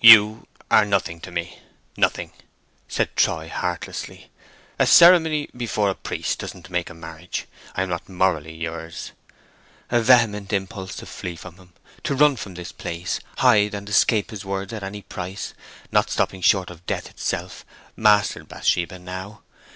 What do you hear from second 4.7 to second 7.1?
"A ceremony before a priest doesn't make a